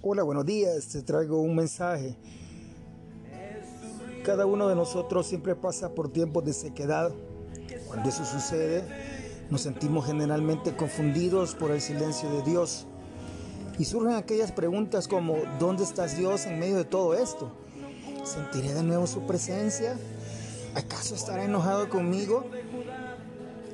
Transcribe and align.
Hola, 0.00 0.22
buenos 0.22 0.46
días. 0.46 0.86
Te 0.86 1.02
traigo 1.02 1.40
un 1.40 1.56
mensaje. 1.56 2.14
Cada 4.22 4.46
uno 4.46 4.68
de 4.68 4.76
nosotros 4.76 5.26
siempre 5.26 5.56
pasa 5.56 5.92
por 5.92 6.12
tiempos 6.12 6.44
de 6.44 6.52
sequedad. 6.52 7.10
Cuando 7.88 8.08
eso 8.08 8.24
sucede, 8.24 8.84
nos 9.50 9.62
sentimos 9.62 10.06
generalmente 10.06 10.76
confundidos 10.76 11.56
por 11.56 11.72
el 11.72 11.80
silencio 11.80 12.30
de 12.30 12.42
Dios. 12.48 12.86
Y 13.76 13.86
surgen 13.86 14.14
aquellas 14.14 14.52
preguntas 14.52 15.08
como, 15.08 15.36
¿dónde 15.58 15.82
estás 15.82 16.16
Dios 16.16 16.46
en 16.46 16.60
medio 16.60 16.76
de 16.76 16.84
todo 16.84 17.14
esto? 17.14 17.50
¿Sentiré 18.22 18.74
de 18.74 18.84
nuevo 18.84 19.08
su 19.08 19.22
presencia? 19.22 19.96
¿Acaso 20.76 21.16
estará 21.16 21.42
enojado 21.42 21.88
conmigo? 21.88 22.44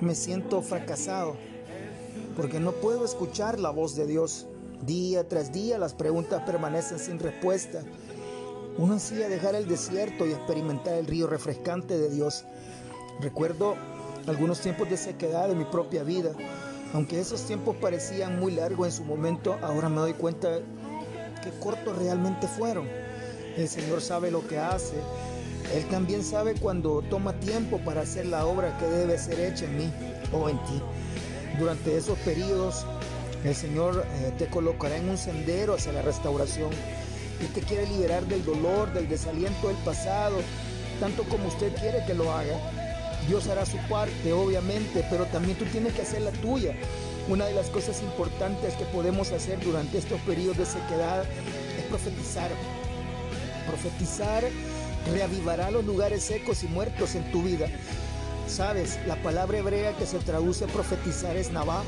Me 0.00 0.14
siento 0.14 0.62
fracasado 0.62 1.36
porque 2.38 2.58
no 2.58 2.72
puedo 2.72 3.04
escuchar 3.04 3.60
la 3.60 3.68
voz 3.68 3.96
de 3.96 4.06
Dios. 4.06 4.46
Día 4.84 5.26
tras 5.26 5.52
día 5.52 5.78
las 5.78 5.94
preguntas 5.94 6.42
permanecen 6.44 6.98
sin 6.98 7.18
respuesta. 7.18 7.80
Uno 8.78 8.94
ansía 8.94 9.28
dejar 9.28 9.54
el 9.54 9.66
desierto 9.66 10.26
y 10.26 10.32
experimentar 10.32 10.94
el 10.94 11.06
río 11.06 11.26
refrescante 11.26 11.96
de 11.96 12.10
Dios. 12.10 12.44
Recuerdo 13.20 13.74
algunos 14.26 14.60
tiempos 14.60 14.90
de 14.90 14.96
sequedad 14.96 15.48
de 15.48 15.54
mi 15.54 15.64
propia 15.64 16.02
vida. 16.02 16.32
Aunque 16.92 17.18
esos 17.18 17.42
tiempos 17.42 17.76
parecían 17.76 18.38
muy 18.38 18.52
largos 18.52 18.86
en 18.86 18.92
su 18.92 19.04
momento, 19.04 19.56
ahora 19.62 19.88
me 19.88 19.96
doy 19.96 20.12
cuenta 20.12 20.60
que 21.42 21.50
cortos 21.58 21.96
realmente 21.96 22.46
fueron. 22.46 22.86
El 23.56 23.68
Señor 23.68 24.02
sabe 24.02 24.30
lo 24.30 24.46
que 24.46 24.58
hace. 24.58 24.96
Él 25.74 25.84
también 25.88 26.22
sabe 26.22 26.54
cuando 26.54 27.02
toma 27.08 27.32
tiempo 27.40 27.78
para 27.78 28.02
hacer 28.02 28.26
la 28.26 28.46
obra 28.46 28.76
que 28.78 28.86
debe 28.86 29.18
ser 29.18 29.40
hecha 29.40 29.64
en 29.64 29.78
mí 29.78 29.92
o 30.32 30.48
en 30.48 30.58
ti. 30.64 30.82
Durante 31.58 31.96
esos 31.96 32.18
periodos 32.18 32.84
el 33.46 33.54
Señor 33.54 34.04
eh, 34.06 34.32
te 34.38 34.46
colocará 34.46 34.96
en 34.96 35.08
un 35.08 35.18
sendero 35.18 35.74
hacia 35.74 35.92
la 35.92 36.02
restauración 36.02 36.70
y 37.40 37.44
te 37.46 37.60
quiere 37.60 37.86
liberar 37.86 38.24
del 38.26 38.44
dolor, 38.44 38.92
del 38.92 39.08
desaliento 39.08 39.68
del 39.68 39.76
pasado, 39.78 40.36
tanto 41.00 41.24
como 41.24 41.48
usted 41.48 41.74
quiere 41.74 42.04
que 42.06 42.14
lo 42.14 42.32
haga. 42.32 42.58
Dios 43.28 43.48
hará 43.48 43.66
su 43.66 43.76
parte, 43.88 44.32
obviamente, 44.32 45.04
pero 45.10 45.26
también 45.26 45.58
tú 45.58 45.64
tienes 45.66 45.92
que 45.92 46.02
hacer 46.02 46.22
la 46.22 46.30
tuya. 46.30 46.74
Una 47.28 47.46
de 47.46 47.54
las 47.54 47.68
cosas 47.70 48.00
importantes 48.02 48.74
que 48.74 48.84
podemos 48.84 49.32
hacer 49.32 49.58
durante 49.60 49.98
estos 49.98 50.20
periodos 50.20 50.58
de 50.58 50.66
sequedad 50.66 51.24
es 51.76 51.84
profetizar. 51.84 52.50
Profetizar 53.66 54.44
reavivará 55.12 55.70
los 55.70 55.84
lugares 55.84 56.22
secos 56.22 56.62
y 56.62 56.68
muertos 56.68 57.14
en 57.16 57.30
tu 57.32 57.42
vida. 57.42 57.66
Sabes, 58.46 58.98
la 59.06 59.16
palabra 59.16 59.58
hebrea 59.58 59.96
que 59.96 60.06
se 60.06 60.18
traduce 60.18 60.66
profetizar 60.68 61.36
es 61.36 61.50
navá, 61.50 61.82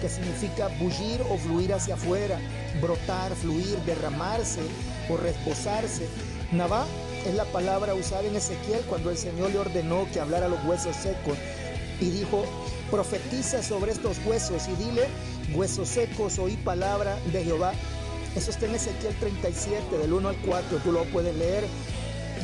que 0.00 0.08
significa 0.08 0.68
bullir 0.78 1.20
o 1.28 1.36
fluir 1.36 1.74
hacia 1.74 1.94
afuera, 1.94 2.38
brotar, 2.80 3.34
fluir, 3.34 3.76
derramarse 3.84 4.60
o 5.10 5.16
reposarse. 5.16 6.06
Navá 6.52 6.86
es 7.26 7.34
la 7.34 7.44
palabra 7.46 7.94
usada 7.94 8.22
en 8.22 8.36
Ezequiel 8.36 8.80
cuando 8.88 9.10
el 9.10 9.18
Señor 9.18 9.50
le 9.50 9.58
ordenó 9.58 10.06
que 10.12 10.20
hablara 10.20 10.46
a 10.46 10.48
los 10.48 10.64
huesos 10.64 10.94
secos 10.94 11.36
y 12.00 12.10
dijo, 12.10 12.44
profetiza 12.90 13.62
sobre 13.62 13.92
estos 13.92 14.18
huesos 14.24 14.68
y 14.68 14.84
dile, 14.84 15.08
huesos 15.52 15.88
secos, 15.88 16.38
oí 16.38 16.56
palabra 16.58 17.18
de 17.32 17.42
Jehová. 17.42 17.72
Eso 18.36 18.50
está 18.50 18.66
en 18.66 18.76
Ezequiel 18.76 19.14
37, 19.16 19.98
del 19.98 20.12
1 20.12 20.28
al 20.28 20.36
4, 20.36 20.78
tú 20.78 20.92
lo 20.92 21.04
puedes 21.06 21.34
leer 21.36 21.64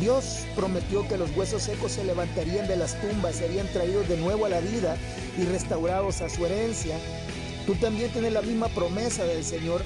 Dios 0.00 0.46
prometió 0.54 1.06
que 1.08 1.16
los 1.16 1.34
huesos 1.36 1.62
secos 1.62 1.92
se 1.92 2.04
levantarían 2.04 2.68
de 2.68 2.76
las 2.76 3.00
tumbas, 3.00 3.36
serían 3.36 3.66
traídos 3.68 4.08
de 4.08 4.16
nuevo 4.16 4.46
a 4.46 4.48
la 4.48 4.60
vida 4.60 4.96
y 5.36 5.44
restaurados 5.44 6.20
a 6.20 6.28
su 6.28 6.46
herencia. 6.46 6.96
Tú 7.66 7.74
también 7.74 8.10
tienes 8.12 8.32
la 8.32 8.42
misma 8.42 8.68
promesa 8.68 9.24
del 9.24 9.44
Señor. 9.44 9.82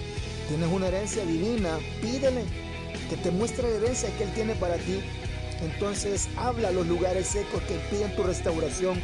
Tienes 0.49 0.69
una 0.69 0.89
herencia 0.89 1.25
divina. 1.25 1.79
Pídele 2.03 2.43
que 3.09 3.17
te 3.17 3.31
muestre 3.31 3.71
la 3.71 3.77
herencia 3.77 4.15
que 4.19 4.25
Él 4.25 4.31
tiene 4.35 4.55
para 4.55 4.77
ti. 4.77 5.01
Entonces 5.63 6.29
habla 6.37 6.69
a 6.69 6.73
los 6.73 6.87
lugares 6.87 7.29
secos 7.29 7.63
que 7.63 7.75
impiden 7.75 8.15
tu 8.15 8.23
restauración. 8.23 9.01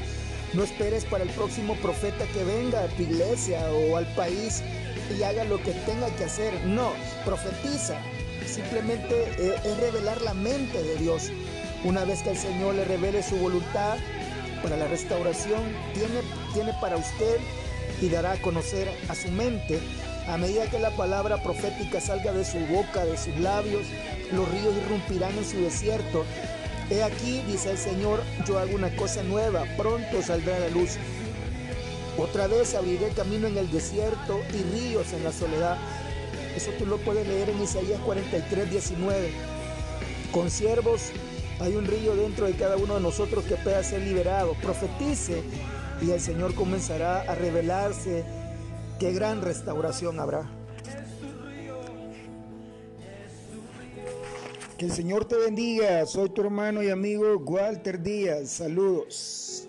No 0.52 0.62
esperes 0.62 1.04
para 1.04 1.24
el 1.24 1.30
próximo 1.30 1.74
profeta 1.76 2.26
que 2.26 2.44
venga 2.44 2.82
a 2.82 2.88
tu 2.88 3.02
iglesia 3.02 3.60
o 3.70 3.96
al 3.96 4.06
país 4.14 4.62
y 5.16 5.22
haga 5.22 5.44
lo 5.44 5.62
que 5.62 5.72
tenga 5.72 6.08
que 6.16 6.24
hacer. 6.24 6.52
No, 6.66 6.92
profetiza 7.24 7.98
simplemente 8.48 9.14
eh, 9.38 9.54
es 9.64 9.76
revelar 9.78 10.20
la 10.22 10.34
mente 10.34 10.82
de 10.82 10.96
Dios. 10.96 11.30
Una 11.84 12.04
vez 12.04 12.22
que 12.22 12.30
el 12.30 12.36
Señor 12.36 12.74
le 12.74 12.84
revele 12.84 13.22
su 13.22 13.36
voluntad 13.36 13.96
para 14.62 14.76
la 14.76 14.88
restauración, 14.88 15.62
tiene, 15.94 16.20
tiene 16.52 16.72
para 16.80 16.96
usted 16.96 17.38
y 18.00 18.08
dará 18.08 18.32
a 18.32 18.42
conocer 18.42 18.88
a 19.08 19.14
su 19.14 19.28
mente. 19.30 19.80
A 20.26 20.36
medida 20.36 20.68
que 20.68 20.78
la 20.78 20.90
palabra 20.90 21.42
profética 21.42 22.00
salga 22.00 22.32
de 22.32 22.44
su 22.44 22.58
boca, 22.66 23.04
de 23.04 23.16
sus 23.16 23.36
labios, 23.38 23.86
los 24.32 24.48
ríos 24.50 24.74
irrumpirán 24.76 25.36
en 25.38 25.44
su 25.44 25.60
desierto. 25.60 26.24
He 26.90 27.02
aquí, 27.02 27.42
dice 27.46 27.70
el 27.70 27.78
Señor, 27.78 28.22
yo 28.46 28.58
hago 28.58 28.74
una 28.74 28.94
cosa 28.96 29.22
nueva, 29.22 29.64
pronto 29.76 30.22
saldrá 30.22 30.58
la 30.58 30.68
luz. 30.68 30.96
Otra 32.18 32.46
vez 32.46 32.74
abriré 32.74 33.08
camino 33.10 33.46
en 33.46 33.56
el 33.56 33.70
desierto 33.70 34.40
y 34.52 34.62
ríos 34.76 35.12
en 35.12 35.22
la 35.22 35.32
soledad. 35.32 35.78
Eso 36.58 36.72
tú 36.72 36.86
lo 36.86 36.96
puedes 36.96 37.24
leer 37.24 37.50
en 37.50 37.62
Isaías 37.62 38.00
43, 38.00 38.68
19. 38.68 39.30
Con 40.32 40.50
siervos 40.50 41.12
hay 41.60 41.76
un 41.76 41.86
río 41.86 42.16
dentro 42.16 42.46
de 42.46 42.54
cada 42.54 42.76
uno 42.76 42.96
de 42.96 43.00
nosotros 43.00 43.44
que 43.44 43.54
pueda 43.54 43.80
ser 43.84 44.02
liberado. 44.02 44.54
Profetice 44.60 45.44
y 46.02 46.10
el 46.10 46.20
Señor 46.20 46.56
comenzará 46.56 47.20
a 47.20 47.36
revelarse 47.36 48.24
qué 48.98 49.12
gran 49.12 49.40
restauración 49.40 50.18
habrá. 50.18 50.50
Que 54.78 54.86
el 54.86 54.90
Señor 54.90 55.26
te 55.26 55.36
bendiga. 55.36 56.04
Soy 56.06 56.28
tu 56.30 56.40
hermano 56.42 56.82
y 56.82 56.90
amigo 56.90 57.36
Walter 57.36 58.02
Díaz. 58.02 58.50
Saludos. 58.50 59.67